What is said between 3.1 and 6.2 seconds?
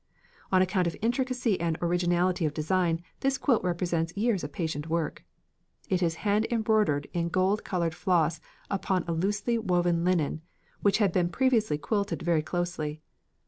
this quilt represents years of patient work. It is